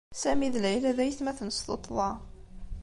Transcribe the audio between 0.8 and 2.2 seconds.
d aytmaten s tuṭṭḍa.